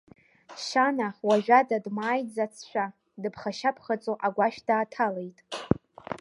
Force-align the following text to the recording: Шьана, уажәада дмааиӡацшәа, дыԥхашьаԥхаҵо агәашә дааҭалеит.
Шьана, 0.63 1.07
уажәада 1.27 1.77
дмааиӡацшәа, 1.85 2.85
дыԥхашьаԥхаҵо 3.21 4.13
агәашә 4.25 4.59
дааҭалеит. 4.67 5.37